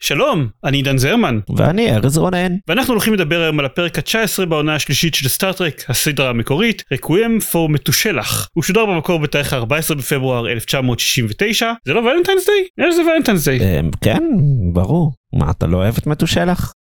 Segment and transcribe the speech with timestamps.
[0.00, 2.56] שלום, אני עידן זרמן, ואני ארז רונן.
[2.68, 7.68] ואנחנו הולכים לדבר היום על הפרק ה-19 בעונה השלישית של סטארט-טרק, הסדרה המקורית, רקוויאם פור
[7.68, 8.48] מתושלח.
[8.52, 12.86] הוא שודר במקור בתאריך 14 בפברואר 1969, זה לא ולנטיינס דיי?
[12.86, 13.58] איזה ולנטיינס דיי?
[14.00, 14.22] כן,
[14.72, 15.12] ברור.
[15.32, 16.72] מה, אתה לא אוהב את מתושלח?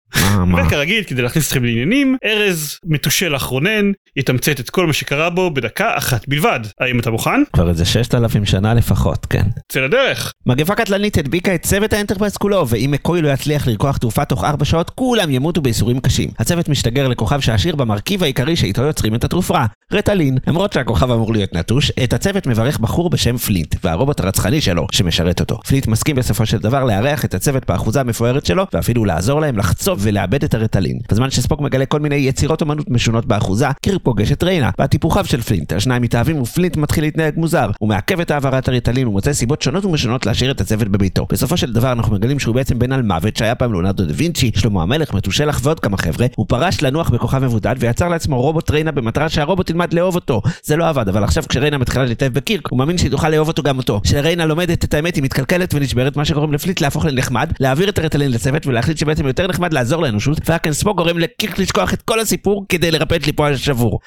[0.58, 5.98] וכרגיל, כדי להכניס אתכם לעניינים, ארז מתושלח רונן יתמצת את כל מה שקרה בו בדקה
[5.98, 6.60] אחת בלבד.
[6.80, 7.44] האם אתה מוכן?
[7.54, 9.44] כבר איזה ששת אלפים שנה לפחות, כן.
[9.72, 10.34] צא לדרך.
[10.46, 14.66] מגפה קטלנית הדביקה את צוות האנטרפרייז כולו, ואם מקוי לא יצליח לרקוח תרופה תוך ארבע
[14.66, 16.30] שעות, כולם ימותו בייסורים קשים.
[16.40, 19.59] הצוות משתגר לכוכב שעשיר במרכיב העיקרי שאיתו יוצרים את התרופה,
[19.94, 20.38] רטלין.
[20.48, 25.40] למרות שהכוכב אמור להיות נטוש, את הצוות מברך בחור בשם פלינט, והרובוט הרצחני שלו, שמשרת
[25.40, 25.60] אותו.
[25.68, 30.00] פלינט מסכים בסופו של דבר לארח את הצוות באחוזה המפוארת שלו, ואפילו לעזור להם לחצוב
[30.02, 31.00] ולעבד את הרטלין.
[31.12, 35.26] בזמן שספוק מגלה כל מיני יצירות אומנות משונות באחוזה, קירק פוגש את ריינה, בת טיפוחיו
[35.26, 35.74] של פלינט.
[35.74, 37.70] השניים מתאהבים ופלינט מתחיל להתנהג מוזר.
[37.80, 41.26] הוא מעכב את העברת הרטלין ומוצא סיבות שונות ומשונות להשאיר את הצוות בביתו.
[41.32, 44.84] בסופו של דבר אנחנו מגלים שהוא בעצם בן אלמוות שהיה פעם לאונרדו דה וינצ'י, שלמה
[44.84, 46.28] המלך, מתושלח ועוד כמה חבר'ה.
[46.36, 50.42] הוא פרש לנוח בכוכב מבודד ויצר לעצמו רובוט ריינה במטרה שהרובוט ילמד לאהוב אותו.
[50.64, 53.64] זה לא עבד, אבל עכשיו כשריינה מתחילה להתאהב בקירק, הוא מאמין שהיא תוכל לאהוב אותו
[53.64, 54.02] גם אותו.
[54.03, 58.31] כשריינה לומדת את האמת היא מתקלקלת ונשברת, מה שגורם לפליט להפוך לנחמד, להעביר את הרטלין
[58.31, 62.66] לצוות ולהחליט שבעצם יותר נחמד לעזור לאנושות, והקן ספוק גורם לקירק לשכוח את כל הסיפור
[62.69, 64.00] כדי לרפא את ליפו השבור.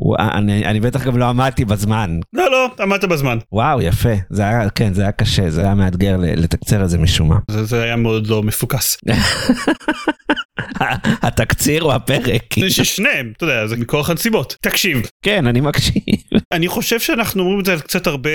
[0.00, 2.20] וואו, אני, אני בטח גם לא עמדתי בזמן.
[2.32, 3.38] לא, לא, עמדת בזמן.
[3.52, 4.14] וואו, יפה.
[4.30, 7.38] זה היה, כן, זה היה קשה, זה היה מאתגר לתקצר את זה משום מה.
[7.50, 8.96] זה, זה היה מאוד לא מפוקס.
[11.22, 12.54] התקציר או הפרק?
[12.60, 14.56] זה ששניהם, אתה יודע, זה מכוח הנסיבות.
[14.60, 16.02] תקשיב, כן, אני מקשיב.
[16.54, 18.30] אני חושב שאנחנו אומרים את זה על קצת הרבה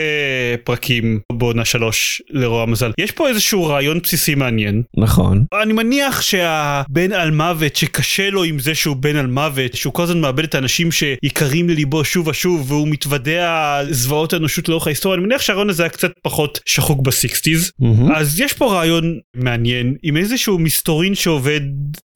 [0.63, 2.91] פרקים בעונה שלוש לרוע המזל.
[2.97, 4.81] יש פה איזשהו רעיון בסיסי מעניין.
[4.97, 5.43] נכון.
[5.61, 10.03] אני מניח שהבן על מוות שקשה לו עם זה שהוא בן על מוות, שהוא כל
[10.03, 15.17] הזמן מאבד את האנשים שיקרים לליבו שוב ושוב והוא מתוודע על זוועות האנושות לאורך ההיסטוריה,
[15.17, 17.71] אני מניח שהרעיון הזה היה קצת פחות שחוק בסיקסטיז.
[17.79, 18.11] מהמם.
[18.11, 21.61] אז יש פה רעיון מעניין עם איזשהו מסתורין שעובד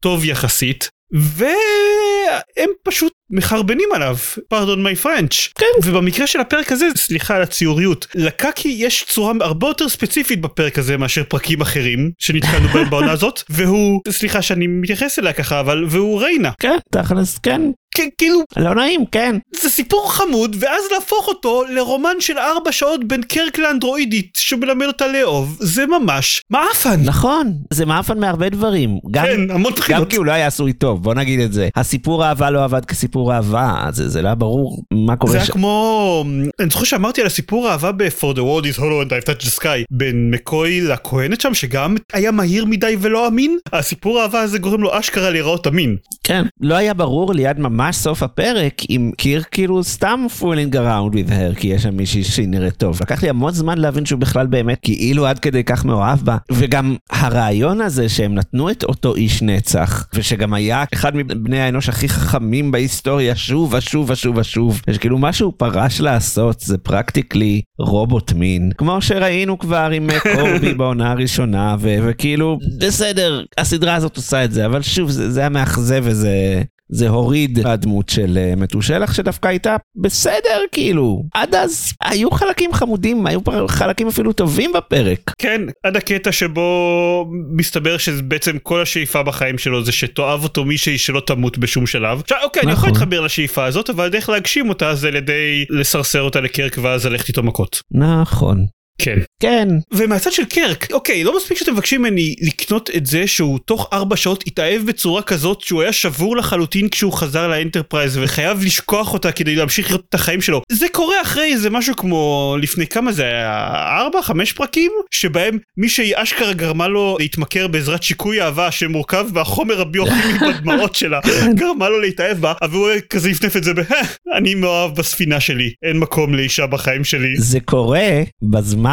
[0.01, 0.89] טוב יחסית.
[1.11, 4.15] והם פשוט מחרבנים עליו,
[4.47, 5.49] פרדון מי פרנץ'.
[5.55, 5.65] כן.
[5.83, 10.97] ובמקרה של הפרק הזה, סליחה על הציוריות, לקקי יש צורה הרבה יותר ספציפית בפרק הזה
[10.97, 16.21] מאשר פרקים אחרים שנתקלנו בהם בעונה הזאת, והוא, סליחה שאני מתייחס אליה ככה, אבל, והוא
[16.21, 16.51] ריינה.
[16.59, 17.61] כן, תכלס, כן.
[17.97, 19.35] כן, כאילו, לא נעים, כן.
[19.61, 25.07] זה סיפור חמוד, ואז להפוך אותו לרומן של ארבע שעות בין קרק לאנדרואידית שמלמד אותה
[25.07, 27.01] לאהוב, זה ממש מעפן.
[27.03, 28.99] נכון, זה מאפן מהרבה דברים.
[29.11, 30.09] גם, כן, המון גם בחינות.
[30.09, 31.69] כי הוא לא היה עשוי טוב, בוא נגיד את זה.
[31.75, 35.45] הסיפור אהבה לא עבד כסיפור אהבה, זה, זה לא היה ברור מה זה קורה היה
[35.45, 35.53] שם.
[35.53, 36.25] כמו,
[36.59, 39.61] אני זוכר שאמרתי על הסיפור האהבה ב-For the world is hollow and I've touched the
[39.61, 44.81] sky בין מקוי לכהנת שם שגם היה מהיר מדי ולא אמין, הסיפור האהבה הזה גורם
[44.81, 45.95] לו אשכרה להיראות אמין.
[46.23, 51.29] כן, לא היה ברור ליד ממש סוף הפרק אם קירק כאילו סתם fooling around with
[51.29, 53.00] her כי יש שם מישהי שהיא נראית טוב.
[53.01, 56.38] לקח לי המון זמן להבין שהוא בכלל באמת כאילו עד כדי כך מאוהב בה.
[56.51, 62.09] וגם הרעיון הזה שהם נתנו את אותו איש נצח ושגם היה אחד מבני האנוש הכי
[62.09, 64.81] חכמים בהיסטוריה שוב ושוב ושוב ושוב.
[64.91, 68.72] שכאילו מה שהוא פרש לעשות זה פרקטיקלי רובוט מין.
[68.78, 74.51] כמו שראינו כבר עם אה, קורבי בעונה הראשונה ו- וכאילו בסדר הסדרה הזאת עושה את
[74.51, 79.47] זה אבל שוב זה, זה היה מאכזב וזה זה הוריד הדמות של אה, מתושלח שדווקא
[79.47, 85.19] הייתה בסדר כאילו עד אז היו חלקים חמודים היו חלקים אפילו טובים בפרק.
[85.37, 91.21] כן, עד הקטע שבו מסתבר שבעצם כל השאיפה בחיים שלו זה שתאהב אותו מישהי שלא
[91.25, 92.21] תמות בשום שלב.
[92.21, 92.89] עכשיו אוקיי, אני יכול נכון.
[92.89, 97.27] להתחבר לשאיפה הזאת, אבל הדרך להגשים אותה זה על ידי לסרסר אותה לקרק ואז ללכת
[97.27, 97.81] איתו מכות.
[97.91, 98.65] נכון.
[99.01, 99.19] כן.
[99.39, 103.89] כן ומהצד של קירק, אוקיי, לא מספיק שאתם מבקשים ממני לקנות את זה שהוא תוך
[103.93, 109.31] ארבע שעות התאהב בצורה כזאת שהוא היה שבור לחלוטין כשהוא חזר לאנטרפרייז וחייב לשכוח אותה
[109.31, 110.61] כדי להמשיך לחיות את החיים שלו.
[110.71, 113.67] זה קורה אחרי איזה משהו כמו לפני כמה זה היה
[113.99, 120.39] ארבע חמש פרקים שבהם מישהי אשכרה גרמה לו להתמכר בעזרת שיקוי אהבה שמורכב מהחומר הביוכימי
[120.47, 121.19] בדמעות שלה
[121.53, 124.01] גרמה לו להתאהב בה אבל הוא כזה יפנף את זה ב "אה,
[124.38, 127.38] אני מאוהב בספינה שלי אין מקום לאישה בחיים שלי.
[127.38, 128.09] זה קורה
[128.41, 128.87] בזמן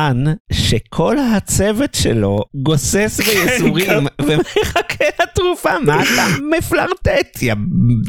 [0.53, 6.27] שכל הצוות שלו גוסס בייסורים ומחכה לתרופה מה אתה
[6.59, 7.55] מפלרטט, יא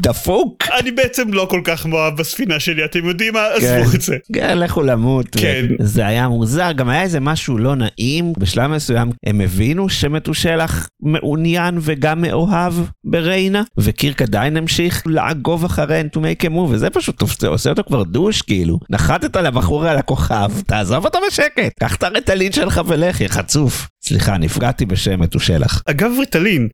[0.01, 0.63] דפוק?
[0.79, 3.45] אני בעצם לא כל כך מאוהב בספינה שלי, אתם יודעים מה?
[3.59, 3.81] כן.
[3.81, 4.15] עזבו את זה.
[4.33, 5.25] כן, לכו למות.
[5.31, 5.65] כן.
[5.79, 8.33] זה היה מוזר, גם היה איזה משהו לא נעים.
[8.37, 12.73] בשלב מסוים הם הבינו שמתושלח מעוניין וגם מאוהב
[13.03, 18.03] בריינה, וקירק עדיין המשיך לעקוב אחריה to make a move, וזה פשוט עושה אותו כבר
[18.03, 18.79] דוש, כאילו.
[18.89, 23.87] נחתת לבחור על הכוכב, תעזוב אותו בשקט, קח את הרטלין שלך ולך, יא חצוף.
[24.07, 25.83] סליחה, נפגעתי בשם מתושלח.
[25.85, 26.67] אגב ריטלין,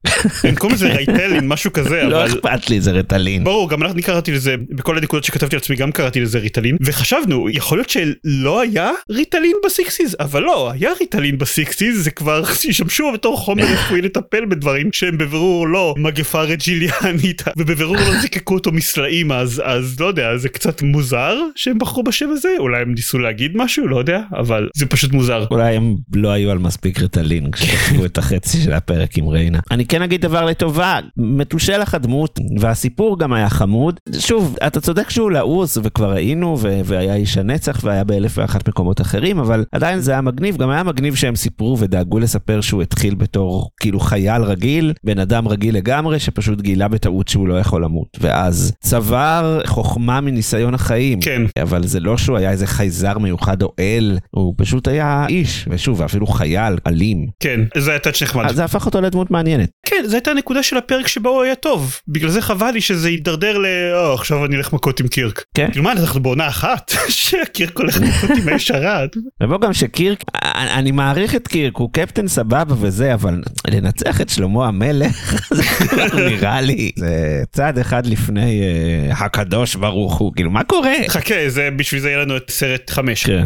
[0.44, 2.32] הם קוראים לזה רייטלין, משהו כזה, לא אבל...
[2.32, 3.44] אכפת לי, זה רטלין.
[3.44, 7.78] ברור, גם אני קראתי לזה, בכל הנקודות שכתבתי לעצמי גם קראתי לזה ריטלין, וחשבנו, יכול
[7.78, 13.12] להיות שלא היה ריטלין ב sixties, אבל לא, היה ריטלין ב sixties, זה כבר השתמשו
[13.14, 19.32] בתור חומר רפואי לטפל בדברים שהם בבירור לא מגפה רג'יליאנית, ובבירור לא זיקקו אותו מסלעים,
[19.32, 23.52] אז, אז לא יודע, זה קצת מוזר שהם בחרו בשם הזה, אולי הם ניסו להגיד
[23.56, 25.46] משהו, לא יודע, אבל זה פשוט מוזר.
[25.52, 29.60] אולי הם לא היו על מספיק רטלין כשכתבו את החצי של הפרק עם ריינה.
[29.72, 34.00] אני כן אגיד דבר לטובה, מתושלח הדמות והסיפור גם היה חמוד.
[34.20, 39.02] שוב, אתה צודק שהוא לעוס וכבר ראינו ו- והיה איש הנצח והיה באלף ואחת מקומות
[39.02, 43.16] אחרים, אבל עדיין זה היה מגניב, גם היה מגניב שהם סיפרו ודאגו לספר שהוא התחיל
[43.16, 48.18] בתור כאילו חייל רגיל, בן אדם רגיל לגמרי שפשוט גילה בטעות שהוא לא יכול למות.
[48.22, 51.22] ואז צבר חוכמה מניסיון החיים.
[51.22, 51.42] כן.
[51.62, 56.02] אבל זה לא שהוא היה איזה חייזר מיוחד או אל, הוא פשוט היה איש, ושוב,
[56.02, 57.11] אפילו חייל, אלים.
[57.40, 58.56] כן, זה היה טאצ' נחמד.
[58.56, 59.70] זה הפך אותו לדמות מעניינת.
[59.86, 62.00] כן, זו הייתה הנקודה של הפרק שבו הוא היה טוב.
[62.08, 63.66] בגלל זה חבל לי שזה יידרדר ל...
[63.94, 65.44] או, עכשיו אני אלך מכות עם קירק.
[65.54, 65.68] כן.
[65.72, 66.92] כאילו מה, אנחנו בעונה אחת?
[67.10, 69.10] שהקירק הולך מכות עם האש הרד.
[69.44, 70.24] ובוא גם שקירק,
[70.54, 76.30] אני מעריך את קירק, הוא קפטן סבבה וזה, אבל לנצח את שלמה המלך, זה כבר
[76.30, 80.94] נראה לי, זה צעד אחד לפני אה, הקדוש ברוך הוא, כאילו, מה קורה?
[81.08, 81.36] חכה,
[81.76, 83.26] בשביל זה יהיה לנו את סרט חמש.
[83.26, 83.46] כן.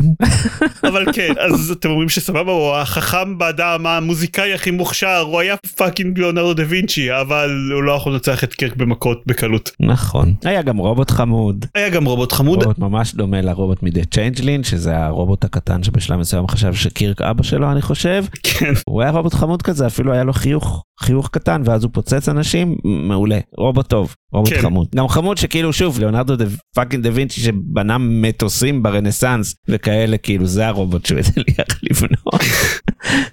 [0.84, 6.19] אבל כן, אז אתם אומרים שסבבה, הוא החכם באדם, המוזיקאי הכי מוכשר, הוא היה fucking
[6.19, 9.71] ליאונרדו דה וינצ'י, אבל הוא לא יכול לנצח את קירק במכות בקלות.
[9.80, 10.33] נכון.
[10.44, 11.65] היה גם רובוט חמוד.
[11.75, 12.63] היה גם רובוט חמוד.
[12.63, 17.44] רובוט ממש דומה לרובוט מ The Changeling, שזה הרובוט הקטן שבשלב מסוים חשב שקירק אבא
[17.44, 18.25] שלו, אני חושב.
[18.44, 18.74] כן.
[18.89, 22.75] הוא היה רובוט חמוד כזה, אפילו היה לו חיוך, חיוך קטן, ואז הוא פוצץ אנשים,
[22.83, 23.39] מעולה.
[23.57, 24.62] רובוט טוב, רובוט כן.
[24.62, 24.88] חמוד.
[24.95, 26.45] גם חמוד שכאילו, שוב, ליאונרדו דה
[26.75, 32.42] fucking דה וינצ'י שבנה מטוסים ברנסאנס, וכאלה, כאילו, זה הרובוט שהוא הצליח לבנות.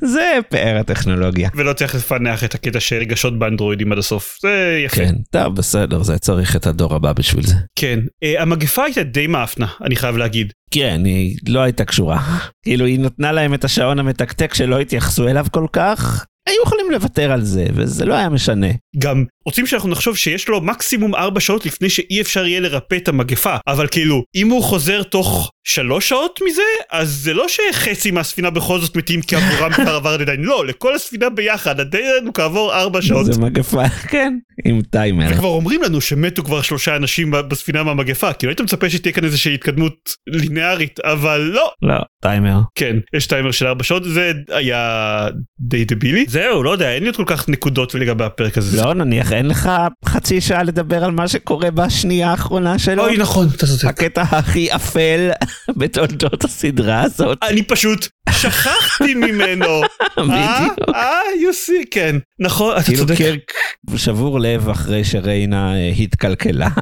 [0.01, 1.49] זה פאר הטכנולוגיה.
[1.55, 4.39] ולא צריך לפענח את הקטע של רגשות באנדרואידים עד הסוף.
[4.43, 4.97] זה יפה.
[4.97, 7.55] כן, טוב, בסדר, זה צריך את הדור הבא בשביל זה.
[7.77, 8.01] כן.
[8.23, 10.53] אה, המגפה הייתה די מעפנה, אני חייב להגיד.
[10.71, 12.21] כן, היא לא הייתה קשורה.
[12.65, 16.27] כאילו, היא נתנה להם את השעון המתקתק שלא התייחסו אליו כל כך.
[16.49, 18.67] היו יכולים לוותר על זה, וזה לא היה משנה.
[18.99, 23.09] גם רוצים שאנחנו נחשוב שיש לו מקסימום 4 שעות לפני שאי אפשר יהיה לרפא את
[23.09, 28.51] המגפה אבל כאילו אם הוא חוזר תוך 3 שעות מזה אז זה לא שחצי מהספינה
[28.51, 33.03] בכל זאת מתים כי עבורם כבר עבר עדיין לא לכל הספינה ביחד עדיין כעבור 4
[33.03, 33.27] שעות.
[33.27, 35.27] זה מגפה, כן, עם טיימר.
[35.31, 39.55] וכבר אומרים לנו שמתו כבר שלושה אנשים בספינה מהמגפה כאילו היית מצפה שתהיה כאן איזושהי
[39.55, 42.59] התקדמות לינארית אבל לא לא, טיימר.
[42.75, 45.29] כן יש טיימר של 4 שעות זה היה
[45.61, 48.83] די דבילי זהו לא יודע אין לי עוד כל כך נקודות לגבי הפרק הזה.
[48.83, 49.71] לא, נניח אין לך
[50.05, 53.05] חצי שעה לדבר על מה שקורה בשנייה האחרונה שלו.
[53.05, 53.85] אוי נכון אתה צודק.
[53.85, 55.31] הקטע הכי אפל
[55.77, 57.39] בתולדות הסדרה הזאת.
[57.43, 59.67] אני פשוט שכחתי ממנו.
[60.19, 60.25] אה?
[60.25, 60.89] בדיוק.
[60.95, 62.17] אה, יוסי, כן.
[62.39, 63.17] נכון, אתה כאילו צודק.
[63.17, 63.53] קירק
[63.97, 66.69] שבור לב אחרי שריינה אה, התקלקלה.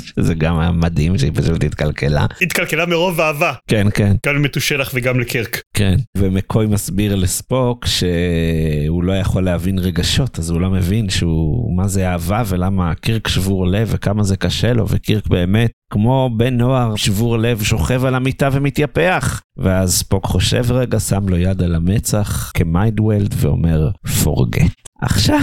[0.00, 2.26] שזה גם היה מדהים שהיא פשוט התקלקלה.
[2.42, 3.52] התקלקלה מרוב אהבה.
[3.66, 4.16] כן, כן.
[4.26, 5.60] גם למתושלח וגם לקירק.
[5.74, 5.96] כן.
[6.16, 12.08] ומקוי מסביר לספוק שהוא לא יכול להבין רגשות, אז הוא לא מבין שהוא, מה זה
[12.08, 17.38] אהבה ולמה קירק שבור לב וכמה זה קשה לו, וקירק באמת, כמו בן נוער שבור
[17.38, 19.42] לב, שוכב על המיטה ומתייפח.
[19.56, 23.90] ואז ספוק חושב רגע, שם לו יד על המצח כ mind meld ואומר,
[24.24, 24.87] forget.
[25.02, 25.40] עכשיו,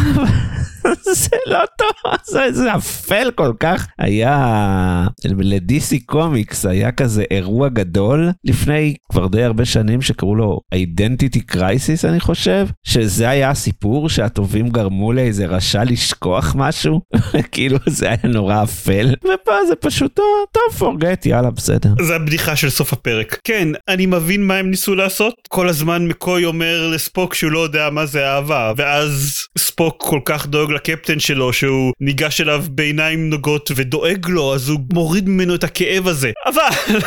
[1.13, 3.87] זה לא טוב, זה, זה אפל כל כך.
[3.99, 10.59] היה, ל DC Comics היה כזה אירוע גדול לפני כבר די הרבה שנים שקראו לו
[10.71, 17.01] Identity Crisis אני חושב, שזה היה הסיפור שהטובים גרמו לאיזה רשע לשכוח משהו,
[17.51, 21.89] כאילו זה היה נורא אפל, ופה זה פשוט, "אה, טוב, פורגט, יאללה, בסדר.
[22.01, 23.39] זה הבדיחה של סוף הפרק.
[23.43, 25.33] כן, אני מבין מה הם ניסו לעשות.
[25.49, 30.47] כל הזמן מקוי אומר לספוק שהוא לא יודע מה זה אהבה, ואז ספוק כל כך
[30.47, 35.63] דואג לקפטן שלו שהוא ניגש אליו בעיניים נוגות ודואג לו, אז הוא מוריד ממנו את
[35.63, 36.31] הכאב הזה.
[36.45, 36.99] אבל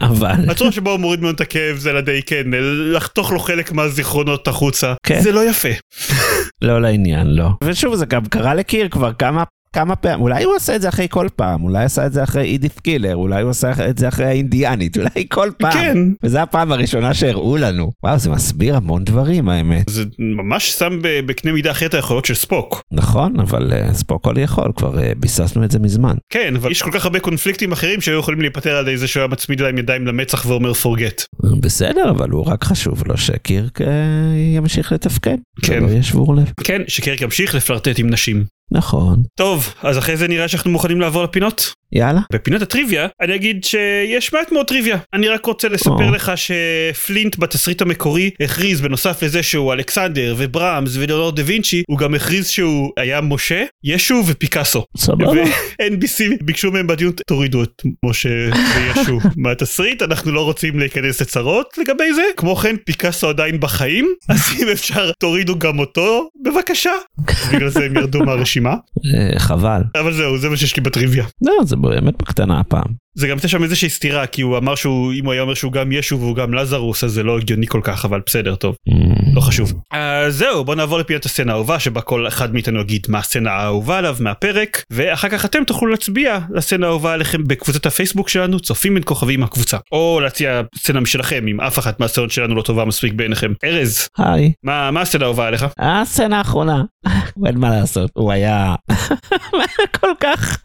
[0.00, 2.44] אבל, הצורה שבה הוא מוריד ממנו את הכאב זה על ידי כן,
[2.92, 4.94] לחתוך לו חלק מהזיכרונות החוצה.
[5.02, 5.20] כן.
[5.20, 5.68] זה לא יפה.
[6.62, 7.48] לא לעניין, לא.
[7.64, 11.06] ושוב, זה גם קרה לקיר כבר כמה כמה פעמים, אולי הוא עושה את זה אחרי
[11.10, 14.26] כל פעם, אולי עשה את זה אחרי אידית' קילר, אולי הוא עשה את זה אחרי
[14.26, 15.72] האינדיאנית, אולי כל פעם.
[15.72, 15.98] כן.
[16.22, 17.92] וזו הפעם הראשונה שהראו לנו.
[18.02, 19.84] וואו, זה מסביר המון דברים האמת.
[19.88, 22.82] זה ממש שם בקנה מידה אחרת היכולות של ספוק.
[22.92, 26.14] נכון, אבל uh, ספוק כל יכול, כבר uh, ביססנו את זה מזמן.
[26.32, 29.20] כן, אבל יש כל כך הרבה קונפליקטים אחרים שהיו יכולים להיפטר על ידי זה שהוא
[29.20, 31.22] היה מצמיד להם ידיים למצח ואומר פורגט.
[31.60, 33.84] בסדר, אבל הוא רק חשוב לו שקירק uh,
[34.56, 35.36] ימשיך לתפקד.
[35.62, 35.84] כן.
[35.84, 36.52] ולא ישבור לב.
[36.64, 38.57] כן, שקרק ימשיך לפלרטט עם נשים.
[38.70, 39.22] נכון.
[39.34, 41.72] טוב, אז אחרי זה נראה שאנחנו מוכנים לעבור לפינות.
[41.92, 42.20] יאללה.
[42.32, 46.10] בפינת הטריוויה אני אגיד שיש מעט מאוד טריוויה אני רק רוצה לספר או.
[46.10, 52.14] לך שפלינט בתסריט המקורי הכריז בנוסף לזה שהוא אלכסנדר וברמס ולאונרד דה וינצ'י הוא גם
[52.14, 54.84] הכריז שהוא היה משה ישו ופיקאסו.
[54.96, 55.30] סבבה.
[55.30, 58.28] ו-NBC ביקשו מהם בדיון תורידו את משה
[58.76, 64.40] וישו מהתסריט אנחנו לא רוצים להיכנס לצרות לגבי זה כמו כן פיקאסו עדיין בחיים אז
[64.62, 66.92] אם אפשר תורידו גם אותו בבקשה
[67.52, 68.74] בגלל זה הם ירדו מהרשימה
[69.14, 69.82] אה, חבל.
[70.00, 71.24] אבל זהו זה מה שיש לי בטריוויה.
[71.78, 73.07] באמת בקטנה הפעם.
[73.18, 75.72] זה גם נותן שם איזושהי סתירה כי הוא אמר שהוא אם הוא היה אומר שהוא
[75.72, 78.76] גם ישו והוא גם לזרוס אז זה לא הגיוני כל כך אבל בסדר טוב
[79.34, 79.72] לא חשוב.
[79.90, 83.98] אז זהו בוא נעבור לפינת הסצנה האהובה שבה כל אחד מאיתנו יגיד מה הסצנה האהובה
[83.98, 89.02] עליו מהפרק ואחר כך אתם תוכלו להצביע לסצנה האהובה עליכם בקבוצת הפייסבוק שלנו צופים בין
[89.06, 93.52] כוכבים הקבוצה או להציע סצנה משלכם אם אף אחת מהסצנות שלנו לא טובה מספיק בעיניכם.
[93.64, 94.52] ארז היי.
[94.64, 95.66] מה מה הסצנה האהובה עליך?
[95.78, 96.82] הסצנה האחרונה.
[97.46, 98.74] אין מה לעשות, הוא היה
[100.00, 100.58] כל כך,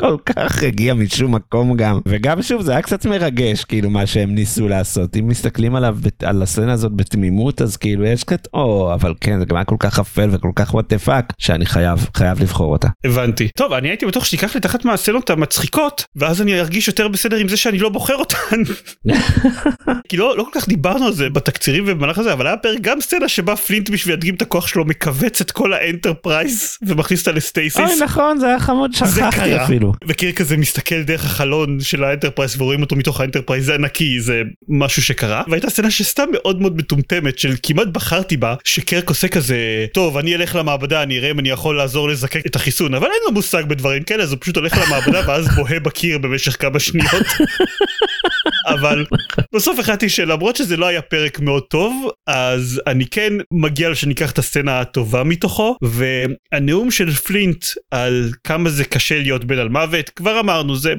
[0.00, 1.99] כל כך הגיע משום מקום גם.
[2.06, 5.16] וגם שוב, זה היה קצת מרגש, כאילו, מה שהם ניסו לעשות.
[5.16, 9.44] אם מסתכלים עליו, על הסצנה הזאת בתמימות, אז כאילו, יש קצת, או, אבל כן, זה
[9.44, 12.88] גם היה כל כך אפל וכל כך what fuck, שאני חייב, חייב לבחור אותה.
[13.04, 13.48] הבנתי.
[13.56, 17.36] טוב אני הייתי בטוח שתיקח לי את אחת מהסצנות המצחיקות ואז אני ארגיש יותר בסדר
[17.36, 18.62] עם זה שאני לא בוחר אותן.
[20.08, 23.00] כי לא, לא כל כך דיברנו על זה בתקצירים ובמהלך הזה אבל היה פרק גם
[23.00, 27.38] סצנה שבה פלינט בשביל להדגים את הכוח שלו מכווץ את כל האנטרפרייז ומכניס אותה ל
[27.38, 27.80] stasis.
[27.80, 29.92] אוי, נכון, זה היה חמוד, שכחתי אפילו.
[30.08, 35.02] וקירק כזה מסתכל דרך החלון של האנטרפרייז ורואים אותו מתוך האנטרפרייז זה ענקי זה משהו
[35.02, 40.16] שקרה והייתה סצנה שסתם מאוד מאוד מטומטמת של כמעט בחרתי בה שקירק עושה כזה טוב
[40.16, 43.32] אני אלך למעבדה אני אראה אם אני יכול לעזור לזקק את החיסון אבל אין לו
[43.32, 47.26] מושג בדברים כאלה אז הוא פשוט הולך למעבדה ואז בוהה בקיר במשך כמה שניות.
[48.74, 49.06] אבל
[49.54, 54.38] בסוף החלטתי שלמרות שזה לא היה פרק מאוד טוב אז אני כן מגיע שניקח את
[54.38, 60.40] הסצנה הטובה מתוכו והנאום של פלינט על כמה זה קשה להיות בן על מוות כבר
[60.40, 60.94] אמרנו זה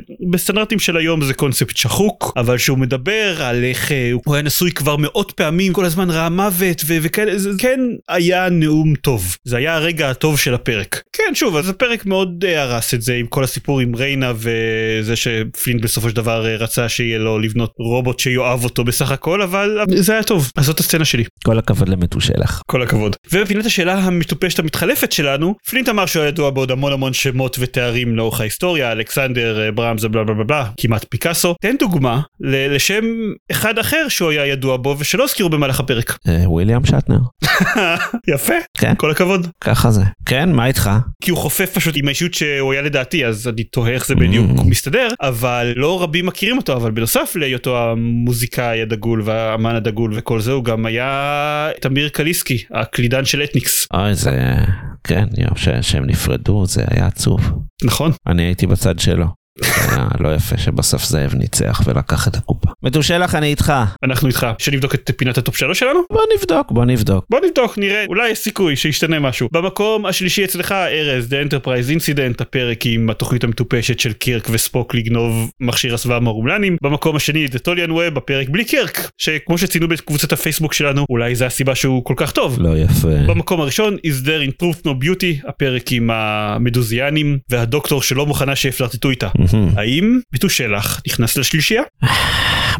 [0.72, 4.72] בסטנדרטים של היום זה קונספט שחוק אבל שהוא מדבר על איך אה, הוא היה נשוי
[4.72, 9.58] כבר מאות פעמים כל הזמן ראה מוות ו- וכאלה זה כן היה נאום טוב זה
[9.58, 13.28] היה הרגע הטוב של הפרק כן שוב אז הפרק מאוד אה, הרס את זה עם
[13.28, 18.20] כל הסיפור עם ריינה וזה שפלינט בסופו של דבר אה, רצה שיהיה לו לבנות רובוט
[18.20, 22.62] שיואב אותו בסך הכל אבל זה היה טוב אז זאת הסצנה שלי כל הכבוד למתושלח.
[22.68, 23.16] כל הכבוד.
[23.32, 28.40] ובפינת השאלה המטופשת המתחלפת שלנו, פלינט אמר שהוא ידוע בעוד המון המון שמות ותארים לאורך
[28.42, 31.56] ההיסטוריה, אלכסנדר, אה, ברמס, בלה בלה בלה כמעט פיקאסו.
[31.62, 33.04] תן דוגמה ל- לשם
[33.52, 36.18] אחד אחר שהוא היה ידוע בו ושלא הזכירו במהלך הפרק.
[36.28, 37.20] אה, וויליאם שטנר.
[38.34, 38.94] יפה, כן.
[38.98, 39.48] כל הכבוד.
[39.62, 40.02] ככה זה.
[40.26, 40.90] כן, מה איתך?
[41.24, 44.52] כי הוא חופף פשוט עם האישיות שהוא היה לדעתי אז אני תוהה איך זה בדיוק
[44.52, 44.64] Mm.
[44.66, 50.52] מסתדר אבל לא רבים מכירים אותו אבל בנוסף להיותו המוזיקאי הדגול והאמן הדגול וכל זה
[50.52, 54.56] הוא גם היה תמיר קליסקי הקלידן של אתניקס אוי, זה...
[55.04, 57.52] כן, יום שהם נפרדו, זה היה עצוב.
[57.84, 59.26] נכון אני הייתי בצד שלו.
[59.62, 62.70] היה לא יפה שבסוף זאב ניצח ולקח את הקופה.
[62.84, 63.74] מתושלח, אני איתך.
[64.04, 67.26] אנחנו איתך שנבדוק את פינת ה top שלוש שלנו בוא נבדוק, בוא נבדוק.
[67.30, 72.42] בוא נבדוק נראה אולי יש סיכוי שישתנה משהו במקום השלישי אצלך ארז The Enterprise Incident
[72.42, 77.90] הפרק עם התוכנית המטופשת של קירק וספוק לגנוב מכשיר הסוואה מהרומלנים במקום השני The Tholian
[77.90, 82.32] Web הפרק בלי קירק שכמו שציינו בקבוצת הפייסבוק שלנו אולי זה הסיבה שהוא כל כך
[82.32, 82.58] טוב.
[82.60, 83.08] לא יפה.
[83.28, 89.10] במקום הראשון is there in truth no beauty הפרק עם המדוזיאנים והדוקטור שלא מוכנה שיפלרטטו
[89.10, 89.28] איתה.
[89.76, 91.84] האם ביטושלח נכנס לשלישייה?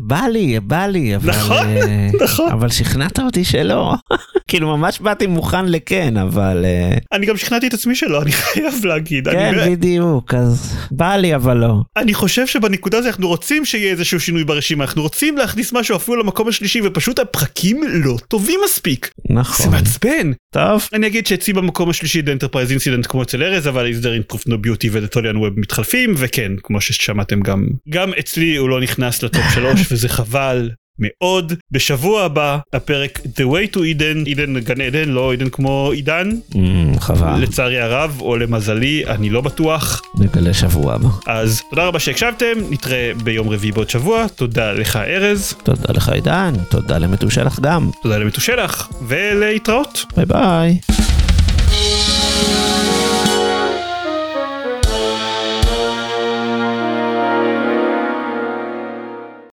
[0.08, 1.30] בא לי, בא לי, אבל...
[1.30, 2.52] נכון, אה, נכון.
[2.52, 3.94] אבל שכנעת אותי שלא.
[4.50, 6.66] כאילו ממש באתי מוכן לכן, אבל...
[6.66, 9.30] אה, אני גם שכנעתי את עצמי שלא אני חייב להגיד.
[9.30, 11.76] כן, בדיוק, אז בא לי, אבל לא.
[11.98, 16.18] אני חושב שבנקודה הזו אנחנו רוצים שיהיה איזשהו שינוי ברשימה אנחנו רוצים להכניס משהו אפילו
[16.18, 19.72] למקום השלישי ופשוט הפרקים לא טובים מספיק זה נכון.
[19.72, 20.88] מעצבן טוב.
[20.94, 24.36] אני אגיד שאצלי במקום השלישי The Enterprise Incident כמו אצל ארז אבל is there in
[24.36, 29.24] proof no beauty Tolian Web מתחלפים וכן כמו ששמעתם גם גם אצלי הוא לא נכנס
[29.24, 30.70] לטופ שלוש וזה חבל.
[31.00, 36.30] מאוד בשבוע הבא הפרק The Way to Eden עידן גן עדן לא עידן כמו עידן
[36.56, 37.40] אמ, חבל.
[37.42, 41.10] לצערי הרב או למזלי אני לא בטוח נגלה שבוע הבא.
[41.28, 46.54] אז תודה רבה שהקשבתם, נתראה ביום רביעי בעוד שבוע, תודה לך ארז, תודה לך עידן,
[46.70, 47.90] תודה למתושלח גם.
[48.04, 50.06] תודה למתושלח, ולהתראות.
[50.18, 50.80] ביי ביי.